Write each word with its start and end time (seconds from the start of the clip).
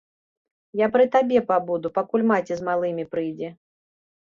Я 0.79 0.87
пры 0.95 1.05
табе 1.15 1.43
пабуду, 1.51 1.93
пакуль 1.99 2.27
маці 2.33 2.53
з 2.63 2.67
малымі 2.73 3.09
прыйдзе. 3.15 3.55